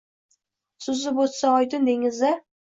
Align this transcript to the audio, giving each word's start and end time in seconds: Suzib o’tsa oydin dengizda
Suzib 0.85 1.19
o’tsa 1.27 1.53
oydin 1.59 1.87
dengizda 1.91 2.35